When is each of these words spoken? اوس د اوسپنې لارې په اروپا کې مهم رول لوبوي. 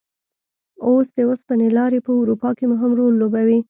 اوس 0.85 1.07
د 1.15 1.17
اوسپنې 1.29 1.67
لارې 1.77 1.99
په 2.05 2.11
اروپا 2.19 2.49
کې 2.57 2.65
مهم 2.73 2.91
رول 2.99 3.13
لوبوي. 3.21 3.59